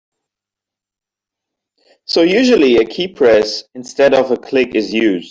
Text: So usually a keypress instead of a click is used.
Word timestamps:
So 2.05 2.23
usually 2.23 2.77
a 2.77 2.85
keypress 2.85 3.63
instead 3.75 4.15
of 4.15 4.31
a 4.31 4.37
click 4.37 4.73
is 4.73 4.91
used. 4.91 5.19